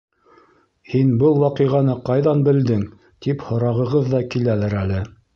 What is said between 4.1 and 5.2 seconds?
ҙа киләлер әле.